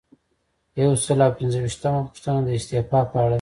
یو 0.81 0.91
سل 1.03 1.19
او 1.25 1.31
پنځه 1.39 1.57
ویشتمه 1.61 2.01
پوښتنه 2.07 2.39
د 2.43 2.49
استعفا 2.57 2.99
په 3.11 3.15
اړه 3.21 3.27
ده. 3.27 3.29